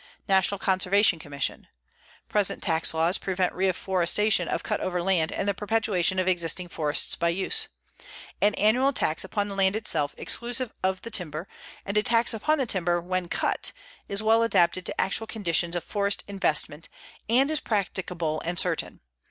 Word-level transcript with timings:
National 0.27 0.57
Conservation 0.57 1.19
Commission: 1.19 1.67
"Present 2.27 2.63
tax 2.63 2.91
laws 2.91 3.19
prevent 3.19 3.53
reforestation 3.53 4.47
of 4.47 4.63
cut 4.63 4.81
over 4.81 4.99
land 4.99 5.31
and 5.31 5.47
the 5.47 5.53
perpetuation 5.53 6.17
of 6.17 6.27
existing 6.27 6.69
forests 6.69 7.15
by 7.15 7.29
use. 7.29 7.67
An 8.41 8.55
annual 8.55 8.93
tax 8.93 9.23
upon 9.23 9.47
the 9.47 9.53
land 9.53 9.75
itself, 9.75 10.15
exclusive 10.17 10.73
of 10.81 11.03
the 11.03 11.11
timber, 11.11 11.47
and 11.85 11.97
a 11.97 12.01
tax 12.01 12.33
upon 12.33 12.57
the 12.57 12.65
timber 12.65 12.99
when 12.99 13.27
cut 13.27 13.73
is 14.09 14.23
well 14.23 14.41
adapted 14.41 14.87
to 14.87 14.99
actual 14.99 15.27
conditions 15.27 15.75
of 15.75 15.83
forest 15.83 16.23
investment 16.27 16.89
and 17.29 17.51
is 17.51 17.59
practicable 17.59 18.41
and 18.43 18.57
certain. 18.57 19.01